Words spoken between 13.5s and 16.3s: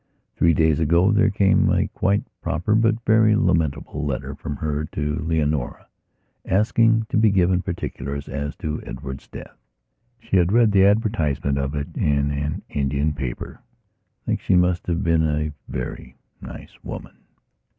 I think she must have been a very